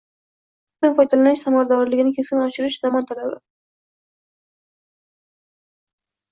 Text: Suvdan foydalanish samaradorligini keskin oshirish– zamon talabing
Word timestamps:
Suvdan 0.77 0.95
foydalanish 0.99 1.43
samaradorligini 1.47 2.15
keskin 2.17 2.41
oshirish– 2.47 2.79
zamon 2.87 3.07
talabing 3.13 3.39